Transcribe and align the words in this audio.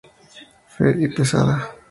Ferb: 0.73 0.97
Y 0.99 1.09
pesada. 1.13 1.55